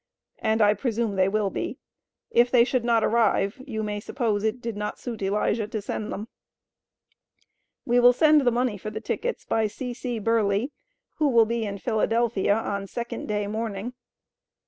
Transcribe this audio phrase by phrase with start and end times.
[0.39, 1.77] And I presume they will be.
[2.31, 6.11] If they should not arrive you may suppose it did not suit Elijah to send
[6.11, 6.27] them.
[7.85, 10.17] We will send the money for the tickets by C.C.
[10.17, 10.69] Burleigh,
[11.17, 12.07] who will be in Phila.
[12.49, 13.93] on second day morning.